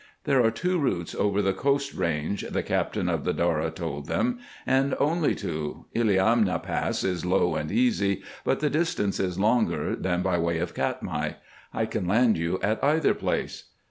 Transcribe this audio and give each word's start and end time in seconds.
"There 0.23 0.43
are 0.43 0.49
two 0.49 0.79
routes 0.79 1.13
over 1.13 1.43
the 1.43 1.53
coast 1.53 1.93
range," 1.93 2.41
the 2.49 2.63
captain 2.63 3.07
of 3.07 3.23
the 3.23 3.33
Dora 3.33 3.69
told 3.69 4.07
them, 4.07 4.39
"and 4.65 4.95
only 4.99 5.35
two. 5.35 5.85
Illiamna 5.95 6.63
Pass 6.63 7.03
is 7.03 7.23
low 7.23 7.53
and 7.53 7.71
easy, 7.71 8.23
but 8.43 8.61
the 8.61 8.69
distance 8.71 9.19
is 9.19 9.37
longer 9.39 9.95
than 9.95 10.23
by 10.23 10.39
way 10.39 10.57
of 10.57 10.73
Katmai. 10.73 11.33
I 11.71 11.85
can 11.85 12.07
land 12.07 12.35
you 12.35 12.59
at 12.63 12.83
either 12.83 13.13
place." 13.13 13.65